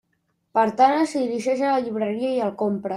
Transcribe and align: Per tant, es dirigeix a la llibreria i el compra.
Per 0.59 0.63
tant, 0.79 0.95
es 1.03 1.13
dirigeix 1.19 1.63
a 1.69 1.77
la 1.77 1.87
llibreria 1.87 2.37
i 2.41 2.45
el 2.49 2.61
compra. 2.65 2.89